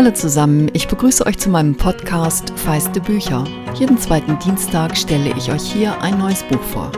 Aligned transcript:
Hallo 0.00 0.12
zusammen, 0.12 0.70
ich 0.72 0.88
begrüße 0.88 1.26
euch 1.26 1.36
zu 1.36 1.50
meinem 1.50 1.76
Podcast 1.76 2.58
Feiste 2.58 3.02
Bücher. 3.02 3.44
Jeden 3.74 3.98
zweiten 3.98 4.38
Dienstag 4.38 4.96
stelle 4.96 5.36
ich 5.36 5.52
euch 5.52 5.70
hier 5.70 6.00
ein 6.00 6.16
neues 6.16 6.42
Buch 6.44 6.62
vor. 6.62 6.90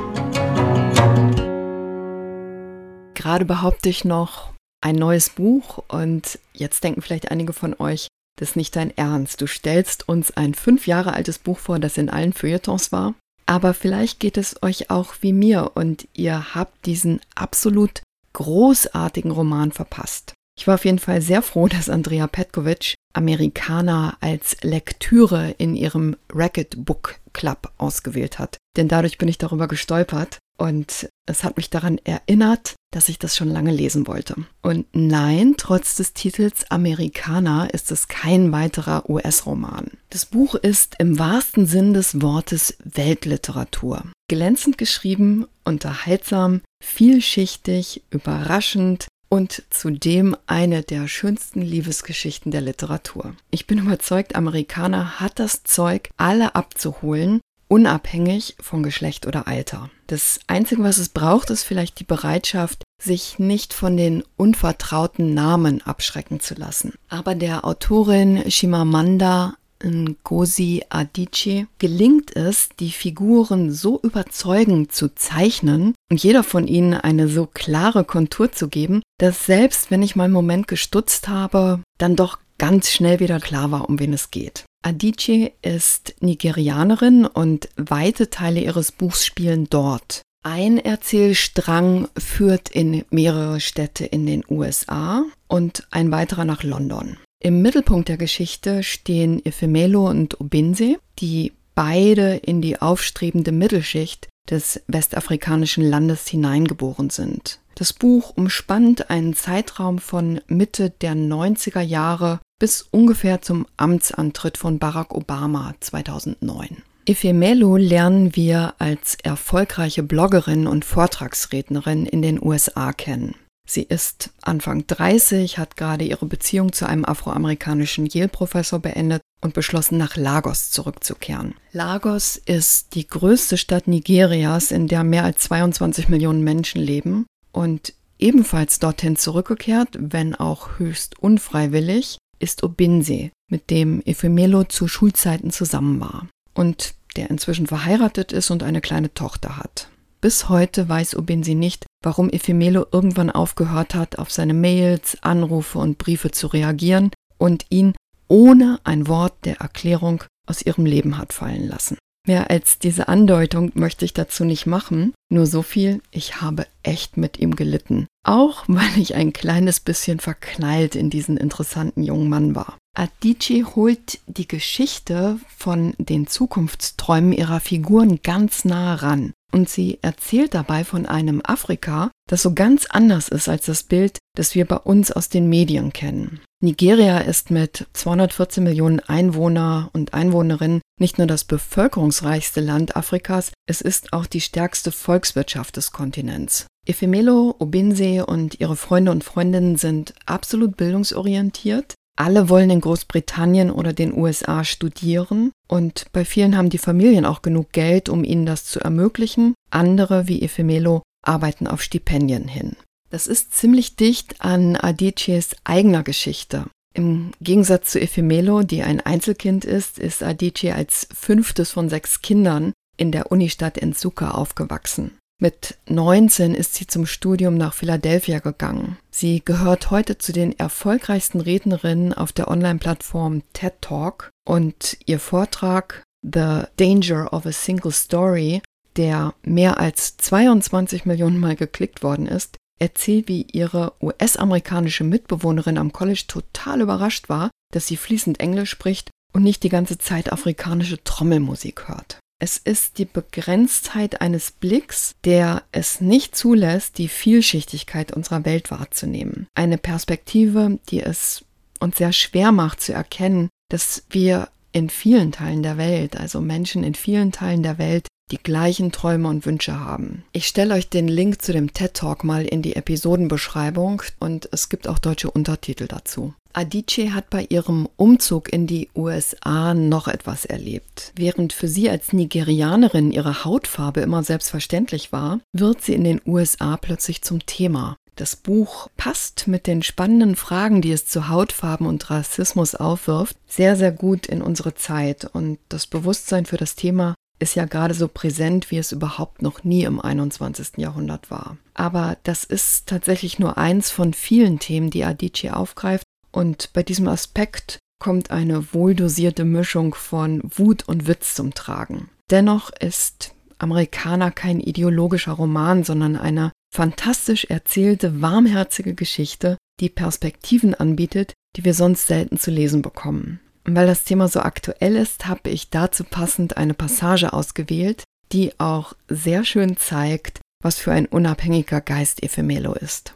Gerade 3.15 3.45
behaupte 3.45 3.89
ich 3.89 4.05
noch 4.05 4.53
ein 4.81 4.95
neues 4.95 5.31
Buch 5.31 5.83
und 5.89 6.39
jetzt 6.53 6.85
denken 6.85 7.03
vielleicht 7.03 7.33
einige 7.33 7.53
von 7.53 7.75
euch, 7.81 8.07
das 8.39 8.51
ist 8.51 8.57
nicht 8.57 8.77
dein 8.77 8.97
Ernst. 8.97 9.41
Du 9.41 9.49
stellst 9.49 10.09
uns 10.09 10.31
ein 10.37 10.55
fünf 10.55 10.87
Jahre 10.87 11.13
altes 11.13 11.41
Buch 11.41 11.59
vor, 11.59 11.81
das 11.81 11.99
in 11.99 12.09
allen 12.09 12.33
Feuilletons 12.33 12.93
war. 12.93 13.15
Aber 13.47 13.75
vielleicht 13.75 14.21
geht 14.21 14.37
es 14.37 14.63
euch 14.63 14.91
auch 14.91 15.15
wie 15.23 15.33
mir 15.33 15.73
und 15.75 16.07
ihr 16.13 16.55
habt 16.55 16.87
diesen 16.87 17.21
absolut 17.35 18.03
großartigen 18.33 19.33
Roman 19.33 19.73
verpasst. 19.73 20.35
Ich 20.63 20.69
war 20.69 20.77
auf 20.77 20.85
jeden 20.85 21.01
Fall 21.01 21.21
sehr 21.21 21.43
froh, 21.43 21.67
dass 21.67 21.89
Andrea 21.89 22.29
Petkovic 22.29 22.95
Amerikaner 23.15 24.17
als 24.21 24.59
Lektüre 24.63 25.57
in 25.59 25.75
ihrem 25.75 26.15
Racket 26.33 26.85
Book 26.85 27.17
Club 27.33 27.73
ausgewählt 27.79 28.39
hat. 28.39 28.59
Denn 28.77 28.87
dadurch 28.87 29.19
bin 29.19 29.27
ich 29.27 29.39
darüber 29.39 29.67
gestolpert 29.67 30.39
und 30.57 31.09
es 31.27 31.43
hat 31.43 31.57
mich 31.57 31.69
daran 31.69 31.99
erinnert, 32.05 32.77
dass 32.93 33.09
ich 33.09 33.19
das 33.19 33.37
schon 33.37 33.49
lange 33.49 33.73
lesen 33.73 34.07
wollte. 34.07 34.37
Und 34.63 34.87
nein, 34.93 35.55
trotz 35.57 35.97
des 35.97 36.13
Titels 36.13 36.71
Amerikaner 36.71 37.75
ist 37.75 37.91
es 37.91 38.07
kein 38.07 38.53
weiterer 38.53 39.11
US-Roman. 39.11 39.91
Das 40.11 40.27
Buch 40.27 40.55
ist 40.55 40.95
im 41.01 41.19
wahrsten 41.19 41.67
Sinn 41.67 41.93
des 41.93 42.23
Wortes 42.23 42.77
Weltliteratur. 42.85 44.05
Glänzend 44.29 44.79
geschrieben, 44.79 45.47
unterhaltsam, 45.65 46.61
vielschichtig, 46.81 48.03
überraschend, 48.11 49.09
und 49.33 49.63
zudem 49.71 50.37
eine 50.47 50.83
der 50.83 51.09
schönsten 51.09 51.63
Liebesgeschichten 51.63 52.53
der 52.53 52.61
Literatur. 52.61 53.35
Ich 53.51 53.67
bin 53.67 53.79
überzeugt, 53.79 54.37
Amerikaner 54.37 55.21
hat 55.21 55.39
das 55.39 55.65
Zeug, 55.65 56.11
alle 56.19 56.55
abzuholen, 56.55 57.41
unabhängig 57.67 58.57
von 58.61 58.83
Geschlecht 58.83 59.27
oder 59.27 59.49
Alter. 59.49 59.89
Das 60.07 60.39
Einzige, 60.49 60.83
was 60.83 60.99
es 60.99 61.09
braucht, 61.09 61.49
ist 61.49 61.63
vielleicht 61.65 61.99
die 61.99 62.05
Bereitschaft, 62.05 62.83
sich 63.03 63.39
nicht 63.39 63.73
von 63.73 63.97
den 63.97 64.23
unvertrauten 64.37 65.33
Namen 65.33 65.81
abschrecken 65.81 66.41
zu 66.41 66.53
lassen. 66.53 66.93
Aber 67.09 67.35
der 67.35 67.65
Autorin 67.65 68.51
Shimamanda 68.51 69.55
Ngozi 69.85 70.85
Adichie 70.89 71.67
gelingt 71.79 72.35
es, 72.37 72.69
die 72.79 72.91
Figuren 72.91 73.71
so 73.73 74.01
überzeugend 74.03 74.93
zu 74.93 75.15
zeichnen 75.15 75.95
und 76.11 76.23
jeder 76.23 76.43
von 76.43 76.67
ihnen 76.67 76.95
eine 76.95 77.29
so 77.29 77.47
klare 77.47 78.05
Kontur 78.05 78.53
zu 78.53 78.69
geben, 78.69 79.03
dass 79.19 79.47
selbst 79.47 79.91
wenn 79.91 80.03
ich 80.03 80.17
mal 80.17 80.25
einen 80.25 80.33
Moment 80.33 80.69
gestutzt 80.69 81.29
habe, 81.29 81.81
dann 81.99 82.17
doch 82.17 82.39
ganz 82.59 82.91
schnell 82.91 83.21
wieder 83.21 83.41
klar 83.41 83.71
war, 83.71 83.89
um 83.89 83.99
wen 83.99 84.13
es 84.13 84.31
geht. 84.31 84.65
Adichie 84.85 85.53
ist 85.63 86.15
Nigerianerin 86.21 87.27
und 87.27 87.69
weite 87.77 88.31
Teile 88.31 88.61
ihres 88.61 88.93
Buchs 88.93 89.25
spielen 89.25 89.69
dort. 89.71 90.23
Ein 90.45 90.79
Erzählstrang 90.79 92.09
führt 92.19 92.69
in 92.69 93.05
mehrere 93.11 93.61
Städte 93.61 94.05
in 94.05 94.27
den 94.27 94.45
USA 94.49 95.25
und 95.47 95.87
ein 95.93 96.11
weiterer 96.11 96.45
nach 96.45 96.65
London. 96.65 97.17
Im 97.45 97.61
Mittelpunkt 97.61 98.09
der 98.09 98.19
Geschichte 98.19 98.85
stehen 98.85 99.45
Efemelo 99.45 100.09
und 100.09 100.41
Obinse, 100.41 101.01
die 101.19 101.53
beide 101.75 102.37
in 102.37 102.63
die 102.63 102.81
aufstrebende 102.81 103.51
Mittelschicht 103.51 104.29
des 104.49 104.81
westafrikanischen 104.87 105.83
Landes 105.83 106.29
hineingeboren 106.29 107.11
sind. 107.11 107.59
Das 107.75 107.93
Buch 107.95 108.33
umspannt 108.37 109.11
einen 109.11 109.35
Zeitraum 109.35 109.99
von 109.99 110.41
Mitte 110.47 110.91
der 110.91 111.15
90er 111.15 111.81
Jahre 111.81 112.39
bis 112.61 112.83
ungefähr 112.83 113.43
zum 113.43 113.67
Amtsantritt 113.77 114.57
von 114.57 114.79
Barack 114.79 115.13
Obama 115.13 115.75
2009. 115.81 116.77
Efemelo 117.07 117.77
lernen 117.77 118.37
wir 118.37 118.75
als 118.79 119.17
erfolgreiche 119.21 120.05
Bloggerin 120.05 120.69
und 120.69 120.85
Vortragsrednerin 120.85 122.07
in 122.07 122.23
den 122.23 122.41
USA 122.41 122.93
kennen. 122.93 123.35
Sie 123.69 123.83
ist 123.83 124.31
Anfang 124.43 124.87
30, 124.87 125.59
hat 125.59 125.77
gerade 125.77 126.05
ihre 126.05 126.27
Beziehung 126.27 126.73
zu 126.73 126.87
einem 126.87 127.05
afroamerikanischen 127.05 128.07
Yale-Professor 128.07 128.81
beendet 128.81 129.23
und 129.41 129.55
beschlossen, 129.55 129.99
nach 129.99 130.17
Lagos 130.17 130.71
zurückzukehren. 130.71 131.55
Lagos 131.73 132.37
ist 132.37 132.95
die 132.95 133.07
größte 133.07 133.57
Stadt 133.57 133.87
Nigerias, 133.87 134.71
in 134.71 134.89
der 134.89 135.05
mehr 135.05 135.25
als 135.25 135.43
22 135.43 136.09
Millionen 136.09 136.43
Menschen 136.43 136.81
leben 136.81 137.27
und 137.53 137.95
ebenfalls 138.19 138.79
dorthin 138.79 139.17
zurückgekehrt, 139.17 139.91
wenn 139.99 140.35
auch 140.35 140.79
höchst 140.79 141.19
unfreiwillig, 141.19 142.19
ist 142.39 142.63
Obinse, 142.63 143.31
mit 143.51 143.71
dem 143.71 144.03
Efemelo 144.05 144.65
zu 144.65 144.89
Schulzeiten 144.89 145.51
zusammen 145.51 146.01
war 146.01 146.29
und 146.55 146.95
der 147.17 147.31
inzwischen 147.31 147.67
verheiratet 147.67 148.33
ist 148.33 148.51
und 148.51 148.63
eine 148.63 148.81
kleine 148.81 149.13
Tochter 149.13 149.59
hat. 149.59 149.89
Bis 150.23 150.49
heute 150.49 150.89
weiß 150.89 151.17
Obinsi 151.17 151.57
nicht, 151.57 151.85
warum 152.01 152.31
Efemelo 152.31 152.87
irgendwann 152.93 153.29
aufgehört 153.29 153.97
hat, 153.97 154.21
auf 154.21 154.31
seine 154.31 154.55
Mails, 154.55 155.19
Anrufe 155.21 155.81
und 155.81 155.99
Briefe 155.99 156.31
zu 156.31 156.47
reagieren 156.47 157.11
und 157.39 157.67
ihn 157.71 157.95
ohne 158.29 158.79
ein 158.85 159.09
Wort 159.09 159.35
der 159.45 159.57
Erklärung 159.57 160.23
aus 160.47 160.63
ihrem 160.63 160.87
Leben 160.87 161.19
hat 161.19 161.33
fallen 161.33 161.67
lassen. 161.67 161.99
Mehr 162.25 162.51
als 162.51 162.79
diese 162.79 163.09
Andeutung 163.09 163.73
möchte 163.75 164.05
ich 164.05 164.15
dazu 164.15 164.45
nicht 164.45 164.65
machen, 164.65 165.13
nur 165.29 165.47
so 165.47 165.61
viel, 165.63 166.01
ich 166.13 166.41
habe 166.41 166.69
echt 166.85 167.17
mit 167.17 167.41
ihm 167.41 167.57
gelitten. 167.57 168.07
Auch 168.25 168.63
weil 168.69 168.97
ich 168.97 169.17
ein 169.17 169.33
kleines 169.33 169.81
bisschen 169.81 170.21
verknallt 170.21 170.95
in 170.95 171.11
diesen 171.11 171.37
interessanten 171.37 172.05
jungen 172.05 172.29
Mann 172.29 172.55
war. 172.55 172.77
Adichie 172.97 173.65
holt 173.65 174.21
die 174.27 174.47
Geschichte 174.47 175.41
von 175.57 175.95
den 175.99 176.29
Zukunftsträumen 176.29 177.33
ihrer 177.33 177.59
Figuren 177.59 178.21
ganz 178.23 178.65
nah 178.65 178.95
ran. 178.95 179.33
Und 179.53 179.69
sie 179.69 179.99
erzählt 180.03 180.55
dabei 180.55 180.83
von 180.83 181.07
einem 181.07 181.43
Afrika, 181.45 182.11
das 182.29 182.43
so 182.43 182.55
ganz 182.55 182.87
anders 182.87 183.29
ist 183.29 183.49
als 183.49 183.67
das 183.67 183.83
Bild, 183.83 184.19
das 184.35 184.55
wir 184.55 184.65
bei 184.65 184.77
uns 184.77 185.13
aus 185.13 185.29
den 185.29 185.49
Medien 185.49 185.93
kennen. 185.93 186.41
Nigeria 186.63 187.19
ist 187.19 187.51
mit 187.51 187.87
214 187.93 188.65
Millionen 188.65 189.01
Einwohner 189.01 189.91
und 189.93 190.15
Einwohnerinnen 190.15 190.81
nicht 190.99 191.19
nur 191.19 191.27
das 191.27 191.45
bevölkerungsreichste 191.45 192.61
Land 192.61 192.97
Afrikas, 192.97 193.51
es 193.67 193.81
ist 193.81 194.13
auch 194.13 194.27
die 194.27 194.41
stärkste 194.41 194.93
Volkswirtschaft 194.93 195.77
des 195.77 195.91
Kontinents. 195.93 196.67
Efemelo, 196.87 197.55
Obinse 197.59 198.25
und 198.27 198.61
ihre 198.61 198.77
Freunde 198.77 199.11
und 199.11 199.25
Freundinnen 199.25 199.77
sind 199.77 200.15
absolut 200.27 200.77
bildungsorientiert. 200.77 201.95
Alle 202.17 202.49
wollen 202.49 202.71
in 202.71 202.81
Großbritannien 202.81 203.71
oder 203.71 203.93
den 203.93 204.13
USA 204.15 204.65
studieren 204.65 205.51
und 205.67 206.07
bei 206.13 206.25
vielen 206.25 206.57
haben 206.57 206.69
die 206.69 206.79
Familien 206.79 207.25
auch 207.25 207.43
genug 207.43 207.73
Geld, 207.73 208.09
um 208.09 208.23
ihnen 208.23 208.47
das 208.47 208.65
zu 208.65 208.81
ermöglichen. 208.81 209.55
Andere, 209.71 210.29
wie 210.29 210.43
Efemelo, 210.43 211.03
arbeiten 211.25 211.67
auf 211.67 211.83
Stipendien 211.83 212.49
hin. 212.49 212.77
Das 213.11 213.27
ist 213.27 213.55
ziemlich 213.55 213.97
dicht 213.97 214.41
an 214.41 214.77
Adichies 214.77 215.57
eigener 215.65 216.03
Geschichte. 216.03 216.67
Im 216.95 217.33
Gegensatz 217.41 217.91
zu 217.91 218.01
Efemelo, 218.01 218.63
die 218.63 218.83
ein 218.83 219.01
Einzelkind 219.01 219.65
ist, 219.65 219.99
ist 219.99 220.23
Adichie 220.23 220.73
als 220.73 221.09
fünftes 221.15 221.71
von 221.71 221.89
sechs 221.89 222.21
Kindern 222.21 222.73
in 222.99 223.13
der 223.13 223.33
Unistadt 223.33 223.81
Nsuka 223.83 224.33
aufgewachsen. 224.33 225.19
Mit 225.43 225.77
19 225.89 226.55
ist 226.55 226.77
sie 226.77 226.87
zum 226.87 227.05
Studium 227.05 227.57
nach 227.57 227.75
Philadelphia 227.75 228.39
gegangen. 228.39 228.97
Sie 229.11 229.43
gehört 229.45 229.91
heute 229.91 230.17
zu 230.17 230.33
den 230.33 230.57
erfolgreichsten 230.57 231.41
Rednerinnen 231.41 232.15
auf 232.15 232.31
der 232.31 232.47
Online-Plattform 232.47 233.43
TED 233.53 233.73
Talk 233.81 234.31
und 234.47 234.99
ihr 235.05 235.19
Vortrag 235.19 236.05
The 236.23 236.67
Danger 236.77 237.33
of 237.33 237.45
a 237.45 237.51
Single 237.51 237.91
Story, 237.91 238.63
der 238.95 239.35
mehr 239.43 239.81
als 239.81 240.17
22 240.17 241.07
Millionen 241.07 241.41
Mal 241.41 241.57
geklickt 241.57 242.05
worden 242.05 242.29
ist, 242.29 242.57
erzählt, 242.79 243.27
wie 243.27 243.43
ihre 243.51 243.95
US-amerikanische 244.01 245.03
Mitbewohnerin 245.03 245.77
am 245.77 245.93
College 245.93 246.23
total 246.29 246.83
überrascht 246.83 247.29
war, 247.29 247.51
dass 247.73 247.89
sie 247.89 247.97
fließend 247.97 248.39
Englisch 248.39 248.71
spricht 248.71 249.11
und 249.33 249.43
nicht 249.43 249.65
die 249.65 249.71
ganze 249.71 249.99
Zeit 249.99 250.33
afrikanische 250.33 251.03
Trommelmusik 251.03 251.89
hört. 251.89 252.22
Es 252.43 252.59
ist 252.59 252.99
die 252.99 253.05
Begrenztheit 253.05 254.21
eines 254.21 254.51
Blicks, 254.51 255.15
der 255.23 255.63
es 255.71 256.01
nicht 256.01 256.35
zulässt, 256.35 256.99
die 256.99 257.07
Vielschichtigkeit 257.07 258.11
unserer 258.11 258.45
Welt 258.45 258.73
wahrzunehmen. 258.73 259.47
Eine 259.55 259.79
Perspektive, 259.79 260.81
die 260.89 261.05
es 261.05 261.45
uns 261.79 261.99
sehr 261.99 262.13
schwer 262.13 262.51
macht 262.51 262.81
zu 262.81 262.93
erkennen, 262.95 263.49
dass 263.69 264.03
wir 264.11 264.49
in 264.73 264.91
vielen 264.91 265.33
Teilen 265.33 265.63
der 265.63 265.77
Welt, 265.77 266.17
also 266.17 266.41
Menschen 266.41 266.85
in 266.85 266.95
vielen 266.95 267.33
Teilen 267.33 267.63
der 267.63 267.79
Welt, 267.79 268.09
die 268.31 268.39
gleichen 268.39 268.93
Träume 268.93 269.29
und 269.29 269.47
Wünsche 269.47 269.79
haben. 269.79 270.25
Ich 270.33 270.49
stelle 270.49 270.75
euch 270.75 270.89
den 270.89 271.07
Link 271.07 271.43
zu 271.43 271.53
dem 271.53 271.73
TED 271.73 271.95
Talk 271.95 272.25
mal 272.25 272.45
in 272.47 272.63
die 272.63 272.77
Episodenbeschreibung 272.77 274.03
und 274.19 274.49
es 274.53 274.69
gibt 274.69 274.89
auch 274.89 274.99
deutsche 274.99 275.31
Untertitel 275.31 275.87
dazu. 275.87 276.35
Adichie 276.55 277.13
hat 277.13 277.31
bei 277.31 277.47
ihrem 277.49 277.89
Umzug 277.97 278.53
in 278.53 278.67
die 278.67 278.91
USA 278.95 279.75
noch 279.75 280.09
etwas 280.09 280.45
erlebt. 280.45 281.13
Während 281.17 281.53
für 281.53 281.69
sie 281.69 281.89
als 281.89 282.13
Nigerianerin 282.13 283.11
ihre 283.11 283.45
Hautfarbe 283.45 284.01
immer 284.01 284.23
selbstverständlich 284.23 285.13
war, 285.13 285.41
wird 285.53 285.83
sie 285.83 285.95
in 285.95 286.05
den 286.05 286.21
USA 286.27 286.77
plötzlich 286.77 287.23
zum 287.23 287.47
Thema. 287.47 287.97
Das 288.17 288.37
Buch 288.37 288.89
passt 288.97 289.49
mit 289.49 289.67
den 289.67 289.83
spannenden 289.83 290.37
Fragen, 290.37 290.83
die 290.83 290.93
es 290.93 291.07
zu 291.07 291.29
Hautfarben 291.29 291.87
und 291.87 292.11
Rassismus 292.11 292.75
aufwirft, 292.75 293.37
sehr, 293.47 293.77
sehr 293.77 293.93
gut 293.93 294.27
in 294.27 294.43
unsere 294.43 294.75
Zeit. 294.75 295.25
Und 295.25 295.59
das 295.69 295.87
Bewusstsein 295.87 296.45
für 296.45 296.59
das 296.59 296.75
Thema 296.75 297.15
ist 297.39 297.57
ja 297.57 297.65
gerade 297.65 297.95
so 297.95 298.09
präsent, 298.09 298.71
wie 298.71 298.79
es 298.79 298.93
überhaupt 298.93 299.43
noch 299.43 299.65
nie 299.65 299.85
im 299.85 300.01
21. 300.01 300.77
Jahrhundert 300.77 301.31
war. 301.31 301.57
Aber 301.75 302.17
das 302.23 302.45
ist 302.45 302.87
tatsächlich 302.87 303.39
nur 303.39 303.59
eins 303.59 303.91
von 303.91 304.15
vielen 304.15 304.59
Themen, 304.59 304.91
die 304.91 305.05
Adichie 305.05 305.51
aufgreift. 305.51 306.05
Und 306.31 306.73
bei 306.73 306.83
diesem 306.83 307.09
Aspekt 307.09 307.79
kommt 307.99 308.31
eine 308.31 308.73
wohldosierte 308.73 309.45
Mischung 309.45 309.95
von 309.95 310.43
Wut 310.45 310.87
und 310.87 311.07
Witz 311.07 311.35
zum 311.35 311.55
Tragen. 311.55 312.11
Dennoch 312.31 312.71
ist 312.71 313.35
Amerikaner 313.59 314.31
kein 314.31 314.61
ideologischer 314.61 315.33
Roman, 315.33 315.85
sondern 315.85 316.17
eine 316.17 316.53
fantastisch 316.73 317.45
erzählte, 317.45 318.23
warmherzige 318.23 318.95
Geschichte, 318.95 319.59
die 319.81 319.91
Perspektiven 319.91 320.75
anbietet, 320.75 321.35
die 321.57 321.65
wir 321.65 321.75
sonst 321.75 322.07
selten 322.07 322.39
zu 322.39 322.51
lesen 322.51 322.83
bekommen. 322.83 323.41
Und 323.65 323.77
weil 323.77 323.87
das 323.87 324.05
Thema 324.05 324.27
so 324.27 324.41
aktuell 324.41 324.97
ist, 324.97 325.29
habe 325.29 325.51
ich 325.51 325.71
dazu 325.71 326.03
passend 326.03 326.57
eine 326.57 326.75
Passage 326.75 327.33
ausgewählt, 327.33 328.05
die 328.33 328.59
auch 328.59 328.95
sehr 329.09 329.45
schön 329.45 329.77
zeigt, 329.77 330.41
was 330.63 330.79
für 330.79 330.93
ein 330.93 331.07
unabhängiger 331.07 331.81
Geist 331.81 332.23
Ephemelo 332.23 332.73
ist. 332.73 333.15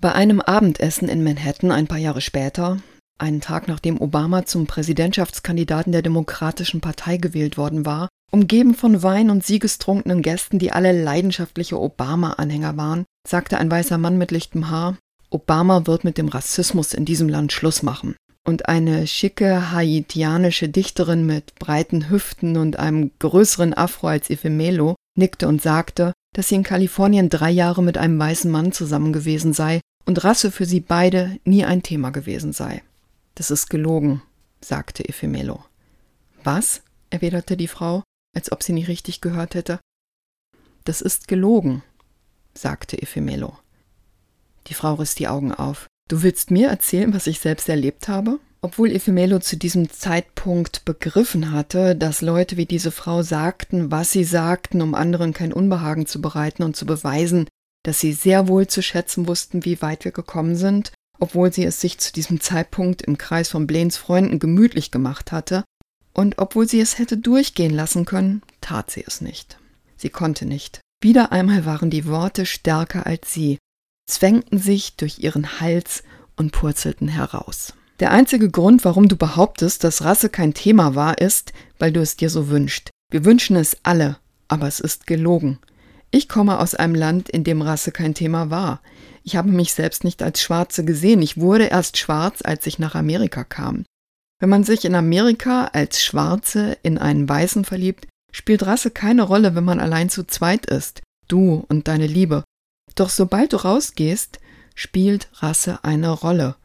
Bei 0.00 0.12
einem 0.12 0.40
Abendessen 0.40 1.08
in 1.08 1.24
Manhattan 1.24 1.72
ein 1.72 1.86
paar 1.86 1.98
Jahre 1.98 2.20
später, 2.20 2.78
einen 3.18 3.40
Tag 3.40 3.68
nachdem 3.68 4.00
Obama 4.00 4.44
zum 4.44 4.66
Präsidentschaftskandidaten 4.66 5.92
der 5.92 6.02
Demokratischen 6.02 6.80
Partei 6.80 7.16
gewählt 7.16 7.56
worden 7.56 7.86
war, 7.86 8.08
Umgeben 8.34 8.74
von 8.74 9.04
Wein 9.04 9.30
und 9.30 9.46
siegestrunkenen 9.46 10.20
Gästen, 10.20 10.58
die 10.58 10.72
alle 10.72 10.90
leidenschaftliche 10.90 11.80
Obama-Anhänger 11.80 12.76
waren, 12.76 13.04
sagte 13.24 13.58
ein 13.58 13.70
weißer 13.70 13.96
Mann 13.96 14.18
mit 14.18 14.32
lichtem 14.32 14.70
Haar, 14.70 14.96
Obama 15.30 15.86
wird 15.86 16.02
mit 16.02 16.18
dem 16.18 16.26
Rassismus 16.26 16.94
in 16.94 17.04
diesem 17.04 17.28
Land 17.28 17.52
Schluss 17.52 17.84
machen. 17.84 18.16
Und 18.44 18.68
eine 18.68 19.06
schicke 19.06 19.70
haitianische 19.70 20.68
Dichterin 20.68 21.24
mit 21.24 21.54
breiten 21.60 22.10
Hüften 22.10 22.56
und 22.56 22.76
einem 22.76 23.12
größeren 23.20 23.72
Afro 23.72 24.08
als 24.08 24.30
Ifemelo 24.30 24.96
nickte 25.16 25.46
und 25.46 25.62
sagte, 25.62 26.12
dass 26.34 26.48
sie 26.48 26.56
in 26.56 26.64
Kalifornien 26.64 27.30
drei 27.30 27.52
Jahre 27.52 27.84
mit 27.84 27.96
einem 27.96 28.18
weißen 28.18 28.50
Mann 28.50 28.72
zusammen 28.72 29.12
gewesen 29.12 29.52
sei 29.52 29.80
und 30.06 30.24
Rasse 30.24 30.50
für 30.50 30.66
sie 30.66 30.80
beide 30.80 31.38
nie 31.44 31.64
ein 31.64 31.84
Thema 31.84 32.10
gewesen 32.10 32.52
sei. 32.52 32.82
Das 33.34 33.50
ist 33.50 33.68
gelogen, 33.68 34.22
sagte 34.60 35.08
Ifemelo. 35.08 35.64
Was? 36.42 36.82
erwiderte 37.10 37.56
die 37.56 37.68
Frau 37.68 38.02
als 38.34 38.52
ob 38.52 38.62
sie 38.62 38.72
nicht 38.72 38.88
richtig 38.88 39.20
gehört 39.20 39.54
hätte. 39.54 39.80
Das 40.84 41.00
ist 41.00 41.28
gelogen, 41.28 41.82
sagte 42.52 43.00
Ephemelo. 43.00 43.56
Die 44.66 44.74
Frau 44.74 44.94
riss 44.94 45.14
die 45.14 45.28
Augen 45.28 45.52
auf. 45.52 45.86
Du 46.08 46.22
willst 46.22 46.50
mir 46.50 46.68
erzählen, 46.68 47.14
was 47.14 47.26
ich 47.26 47.40
selbst 47.40 47.68
erlebt 47.68 48.08
habe? 48.08 48.38
Obwohl 48.60 48.90
Ephemelo 48.90 49.38
zu 49.40 49.56
diesem 49.56 49.90
Zeitpunkt 49.90 50.84
begriffen 50.84 51.52
hatte, 51.52 51.94
dass 51.94 52.22
Leute 52.22 52.56
wie 52.56 52.66
diese 52.66 52.90
Frau 52.90 53.22
sagten, 53.22 53.90
was 53.90 54.10
sie 54.10 54.24
sagten, 54.24 54.80
um 54.80 54.94
anderen 54.94 55.32
kein 55.32 55.52
Unbehagen 55.52 56.06
zu 56.06 56.20
bereiten 56.20 56.62
und 56.62 56.74
zu 56.76 56.86
beweisen, 56.86 57.46
dass 57.82 58.00
sie 58.00 58.14
sehr 58.14 58.48
wohl 58.48 58.66
zu 58.66 58.82
schätzen 58.82 59.26
wussten, 59.28 59.66
wie 59.66 59.82
weit 59.82 60.04
wir 60.06 60.12
gekommen 60.12 60.56
sind, 60.56 60.92
obwohl 61.18 61.52
sie 61.52 61.64
es 61.64 61.80
sich 61.80 61.98
zu 61.98 62.12
diesem 62.12 62.40
Zeitpunkt 62.40 63.02
im 63.02 63.18
Kreis 63.18 63.48
von 63.48 63.66
Blaines 63.66 63.96
Freunden 63.96 64.38
gemütlich 64.38 64.90
gemacht 64.90 65.32
hatte, 65.32 65.64
und 66.12 66.38
obwohl 66.38 66.68
sie 66.68 66.80
es 66.80 66.98
hätte 66.98 67.16
durchgehen 67.16 67.74
lassen 67.74 68.04
können, 68.04 68.42
tat 68.60 68.90
sie 68.90 69.04
es 69.06 69.20
nicht. 69.20 69.58
Sie 69.96 70.10
konnte 70.10 70.46
nicht. 70.46 70.80
Wieder 71.00 71.32
einmal 71.32 71.66
waren 71.66 71.90
die 71.90 72.06
Worte 72.06 72.46
stärker 72.46 73.06
als 73.06 73.32
sie, 73.32 73.58
zwängten 74.06 74.58
sich 74.58 74.96
durch 74.96 75.18
ihren 75.18 75.60
Hals 75.60 76.02
und 76.36 76.52
purzelten 76.52 77.08
heraus. 77.08 77.74
Der 78.00 78.10
einzige 78.10 78.50
Grund, 78.50 78.84
warum 78.84 79.08
du 79.08 79.16
behauptest, 79.16 79.84
dass 79.84 80.02
Rasse 80.02 80.28
kein 80.28 80.54
Thema 80.54 80.94
war, 80.94 81.18
ist, 81.18 81.52
weil 81.78 81.92
du 81.92 82.00
es 82.00 82.16
dir 82.16 82.30
so 82.30 82.48
wünschst. 82.48 82.90
Wir 83.10 83.24
wünschen 83.24 83.56
es 83.56 83.76
alle, 83.82 84.18
aber 84.48 84.66
es 84.66 84.80
ist 84.80 85.06
gelogen. 85.06 85.58
Ich 86.10 86.28
komme 86.28 86.58
aus 86.58 86.74
einem 86.74 86.94
Land, 86.94 87.28
in 87.28 87.44
dem 87.44 87.62
Rasse 87.62 87.92
kein 87.92 88.14
Thema 88.14 88.50
war. 88.50 88.80
Ich 89.24 89.36
habe 89.36 89.50
mich 89.50 89.72
selbst 89.72 90.04
nicht 90.04 90.22
als 90.22 90.42
Schwarze 90.42 90.84
gesehen. 90.84 91.22
Ich 91.22 91.38
wurde 91.38 91.64
erst 91.64 91.96
schwarz, 91.96 92.42
als 92.42 92.66
ich 92.66 92.78
nach 92.78 92.94
Amerika 92.94 93.42
kam. 93.42 93.84
Wenn 94.38 94.50
man 94.50 94.64
sich 94.64 94.84
in 94.84 94.94
Amerika 94.94 95.70
als 95.72 96.02
Schwarze 96.02 96.76
in 96.82 96.98
einen 96.98 97.26
Weißen 97.26 97.64
verliebt, 97.64 98.06
spielt 98.30 98.66
Rasse 98.66 98.90
keine 98.90 99.22
Rolle, 99.22 99.54
wenn 99.54 99.64
man 99.64 99.80
allein 99.80 100.10
zu 100.10 100.26
zweit 100.26 100.66
ist, 100.66 101.00
du 101.28 101.64
und 101.68 101.88
deine 101.88 102.06
Liebe. 102.06 102.44
Doch 102.94 103.08
sobald 103.08 103.54
du 103.54 103.56
rausgehst, 103.56 104.40
spielt 104.74 105.28
Rasse 105.42 105.82
eine 105.82 106.10
Rolle. 106.10 106.56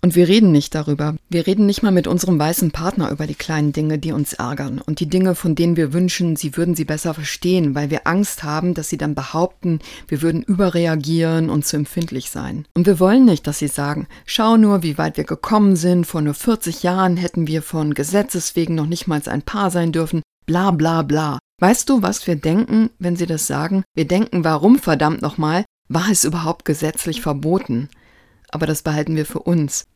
Und 0.00 0.14
wir 0.14 0.28
reden 0.28 0.52
nicht 0.52 0.74
darüber. 0.74 1.16
Wir 1.28 1.46
reden 1.46 1.66
nicht 1.66 1.82
mal 1.82 1.90
mit 1.90 2.06
unserem 2.06 2.38
weißen 2.38 2.70
Partner 2.70 3.10
über 3.10 3.26
die 3.26 3.34
kleinen 3.34 3.72
Dinge, 3.72 3.98
die 3.98 4.12
uns 4.12 4.32
ärgern 4.32 4.80
und 4.84 5.00
die 5.00 5.08
Dinge, 5.08 5.34
von 5.34 5.54
denen 5.54 5.76
wir 5.76 5.92
wünschen, 5.92 6.36
sie 6.36 6.56
würden 6.56 6.74
sie 6.74 6.84
besser 6.84 7.14
verstehen, 7.14 7.74
weil 7.74 7.90
wir 7.90 8.06
Angst 8.06 8.44
haben, 8.44 8.74
dass 8.74 8.88
sie 8.88 8.98
dann 8.98 9.14
behaupten, 9.14 9.80
wir 10.06 10.22
würden 10.22 10.42
überreagieren 10.42 11.50
und 11.50 11.66
zu 11.66 11.76
empfindlich 11.76 12.30
sein. 12.30 12.66
Und 12.74 12.86
wir 12.86 13.00
wollen 13.00 13.24
nicht, 13.24 13.46
dass 13.46 13.58
sie 13.58 13.68
sagen, 13.68 14.06
schau 14.24 14.56
nur, 14.56 14.82
wie 14.82 14.98
weit 14.98 15.16
wir 15.16 15.24
gekommen 15.24 15.76
sind, 15.76 16.06
vor 16.06 16.20
nur 16.20 16.34
40 16.34 16.82
Jahren 16.82 17.16
hätten 17.16 17.46
wir 17.46 17.62
von 17.62 17.94
Gesetzes 17.94 18.56
wegen 18.56 18.74
noch 18.74 18.86
nicht 18.86 19.06
mal 19.06 19.20
ein 19.26 19.42
Paar 19.42 19.70
sein 19.70 19.92
dürfen, 19.92 20.22
bla 20.46 20.70
bla 20.70 21.02
bla. 21.02 21.38
Weißt 21.60 21.88
du, 21.88 22.02
was 22.02 22.26
wir 22.26 22.36
denken, 22.36 22.90
wenn 23.00 23.16
sie 23.16 23.26
das 23.26 23.48
sagen? 23.48 23.82
Wir 23.94 24.06
denken, 24.06 24.44
warum 24.44 24.78
verdammt 24.78 25.22
nochmal, 25.22 25.64
war 25.88 26.08
es 26.10 26.24
überhaupt 26.24 26.64
gesetzlich 26.64 27.20
verboten? 27.20 27.88
Aber 28.50 28.66
das 28.66 28.82
behalten 28.82 29.16
wir 29.16 29.26
für 29.26 29.40
uns. 29.40 29.86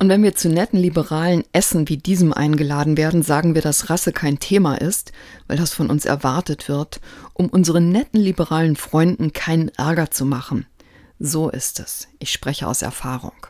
Und 0.00 0.08
wenn 0.08 0.22
wir 0.22 0.34
zu 0.34 0.48
netten 0.48 0.78
liberalen 0.78 1.44
Essen 1.52 1.88
wie 1.88 1.96
diesem 1.96 2.32
eingeladen 2.32 2.96
werden, 2.96 3.22
sagen 3.22 3.54
wir, 3.54 3.62
dass 3.62 3.90
Rasse 3.90 4.12
kein 4.12 4.40
Thema 4.40 4.74
ist, 4.74 5.12
weil 5.46 5.56
das 5.56 5.72
von 5.72 5.88
uns 5.88 6.04
erwartet 6.04 6.68
wird, 6.68 7.00
um 7.32 7.48
unseren 7.48 7.90
netten 7.90 8.20
liberalen 8.20 8.76
Freunden 8.76 9.32
keinen 9.32 9.68
Ärger 9.68 10.10
zu 10.10 10.24
machen. 10.26 10.66
So 11.18 11.48
ist 11.48 11.78
es. 11.78 12.08
Ich 12.18 12.32
spreche 12.32 12.66
aus 12.66 12.82
Erfahrung. 12.82 13.46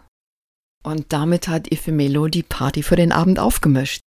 Und 0.83 1.13
damit 1.15 1.49
hat 1.49 1.73
Ifemelo 1.73 2.29
die 2.29 2.43
Party 2.43 2.83
für 2.83 2.97
den 2.97 3.11
Abend 3.11 3.39
aufgemischt. 3.39 4.01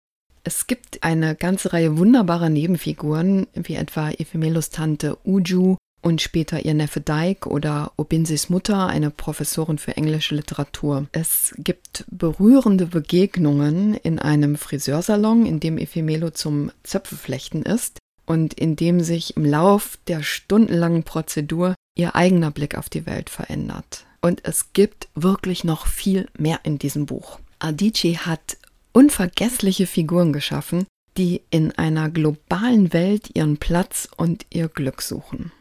Es 0.43 0.67
gibt 0.67 1.03
eine 1.03 1.35
ganze 1.35 1.73
Reihe 1.73 1.97
wunderbarer 1.97 2.49
Nebenfiguren, 2.49 3.47
wie 3.53 3.75
etwa 3.75 4.11
Ifemelos 4.11 4.69
Tante 4.69 5.17
Uju 5.25 5.75
und 6.01 6.21
später 6.21 6.63
ihr 6.63 6.73
Neffe 6.73 7.01
Dyke 7.01 7.49
oder 7.49 7.91
Obinsis 7.97 8.49
Mutter, 8.49 8.87
eine 8.87 9.09
Professorin 9.09 9.77
für 9.77 9.97
englische 9.97 10.35
Literatur. 10.35 11.07
Es 11.11 11.53
gibt 11.57 12.05
berührende 12.09 12.85
Begegnungen 12.85 13.93
in 13.95 14.19
einem 14.19 14.55
Friseursalon, 14.55 15.45
in 15.45 15.59
dem 15.59 15.77
Ephemelo 15.77 16.29
zum 16.29 16.71
Zöpfeflechten 16.83 17.63
ist 17.63 17.99
und 18.25 18.53
in 18.53 18.75
dem 18.75 19.01
sich 19.01 19.35
im 19.37 19.45
Lauf 19.45 19.97
der 20.07 20.23
stundenlangen 20.23 21.03
Prozedur 21.03 21.75
ihr 21.95 22.15
eigener 22.15 22.51
Blick 22.51 22.77
auf 22.77 22.89
die 22.89 23.05
Welt 23.05 23.29
verändert. 23.29 24.05
Und 24.21 24.41
es 24.45 24.73
gibt 24.73 25.07
wirklich 25.15 25.63
noch 25.63 25.87
viel 25.87 26.27
mehr 26.37 26.59
in 26.63 26.77
diesem 26.79 27.05
Buch. 27.05 27.39
Adichie 27.59 28.17
hat 28.17 28.57
unvergessliche 28.91 29.87
Figuren 29.87 30.33
geschaffen, 30.33 30.85
die 31.17 31.41
in 31.49 31.71
einer 31.71 32.09
globalen 32.09 32.93
Welt 32.93 33.35
ihren 33.35 33.57
Platz 33.57 34.07
und 34.17 34.45
ihr 34.49 34.67
Glück 34.67 35.01
suchen. 35.01 35.51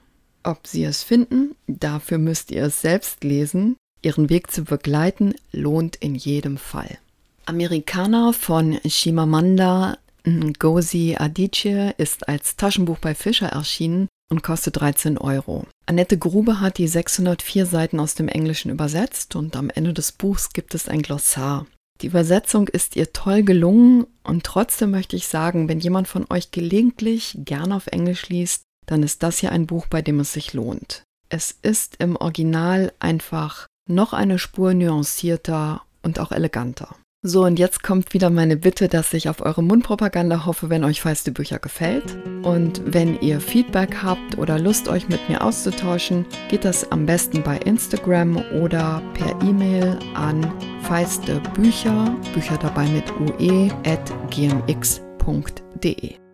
Ob 0.46 0.64
Sie 0.68 0.84
es 0.84 1.02
finden, 1.02 1.56
dafür 1.66 2.18
müsst 2.18 2.52
ihr 2.52 2.62
es 2.62 2.80
selbst 2.80 3.24
lesen. 3.24 3.76
Ihren 4.00 4.30
Weg 4.30 4.52
zu 4.52 4.62
begleiten 4.62 5.34
lohnt 5.50 5.96
in 5.96 6.14
jedem 6.14 6.56
Fall. 6.56 6.98
Amerikaner 7.46 8.32
von 8.32 8.78
Shimamanda 8.86 9.98
Ngozi 10.24 11.16
Adichie 11.18 11.90
ist 11.98 12.28
als 12.28 12.54
Taschenbuch 12.54 12.98
bei 12.98 13.16
Fischer 13.16 13.48
erschienen 13.48 14.06
und 14.30 14.44
kostet 14.44 14.76
13 14.80 15.18
Euro. 15.18 15.66
Annette 15.86 16.16
Grube 16.16 16.60
hat 16.60 16.78
die 16.78 16.86
604 16.86 17.66
Seiten 17.66 17.98
aus 17.98 18.14
dem 18.14 18.28
Englischen 18.28 18.70
übersetzt 18.70 19.34
und 19.34 19.56
am 19.56 19.68
Ende 19.68 19.94
des 19.94 20.12
Buchs 20.12 20.50
gibt 20.52 20.76
es 20.76 20.88
ein 20.88 21.02
Glossar. 21.02 21.66
Die 22.02 22.08
Übersetzung 22.08 22.68
ist 22.68 22.94
ihr 22.94 23.12
toll 23.12 23.42
gelungen 23.42 24.06
und 24.22 24.44
trotzdem 24.44 24.92
möchte 24.92 25.16
ich 25.16 25.26
sagen, 25.26 25.68
wenn 25.68 25.80
jemand 25.80 26.06
von 26.06 26.24
euch 26.30 26.52
gelegentlich 26.52 27.36
gern 27.38 27.72
auf 27.72 27.88
Englisch 27.88 28.28
liest, 28.28 28.65
dann 28.86 29.02
ist 29.02 29.22
das 29.22 29.38
hier 29.38 29.52
ein 29.52 29.66
Buch, 29.66 29.86
bei 29.86 30.02
dem 30.02 30.20
es 30.20 30.32
sich 30.32 30.54
lohnt. 30.54 31.02
Es 31.28 31.56
ist 31.62 31.96
im 31.98 32.16
Original 32.16 32.92
einfach 32.98 33.66
noch 33.88 34.12
eine 34.12 34.38
Spur 34.38 34.74
nuancierter 34.74 35.82
und 36.02 36.18
auch 36.20 36.32
eleganter. 36.32 36.96
So, 37.22 37.44
und 37.44 37.58
jetzt 37.58 37.82
kommt 37.82 38.14
wieder 38.14 38.30
meine 38.30 38.56
Bitte, 38.56 38.86
dass 38.86 39.12
ich 39.12 39.28
auf 39.28 39.40
eure 39.40 39.62
Mundpropaganda 39.62 40.46
hoffe, 40.46 40.70
wenn 40.70 40.84
euch 40.84 41.00
feiste 41.00 41.32
Bücher 41.32 41.58
gefällt. 41.58 42.16
Und 42.44 42.80
wenn 42.84 43.20
ihr 43.20 43.40
Feedback 43.40 44.02
habt 44.02 44.38
oder 44.38 44.60
Lust, 44.60 44.86
euch 44.86 45.08
mit 45.08 45.28
mir 45.28 45.42
auszutauschen, 45.42 46.24
geht 46.48 46.64
das 46.64 46.92
am 46.92 47.04
besten 47.04 47.42
bei 47.42 47.58
Instagram 47.58 48.36
oder 48.62 49.02
per 49.14 49.30
E-Mail 49.42 49.98
an 50.14 50.52
feiste 50.82 51.40
Bücher, 51.54 52.14
Bücher 52.32 52.58
dabei 52.58 52.86
mit 52.86 53.10
ue, 53.18 53.72
at 53.84 54.12
gmx.de. 54.30 56.25